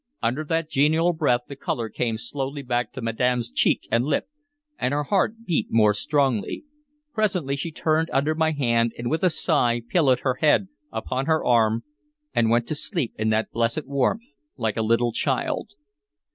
[0.23, 4.27] Under that genial breath the color came slowly back to madam's cheek and lip,
[4.79, 6.65] and her heart beat more strongly.
[7.13, 11.45] Presently she turned under my hand, and with a sigh pillowed her head upon her
[11.45, 11.83] arm
[12.33, 15.73] and went to sleep in that blessed warmth like a little child.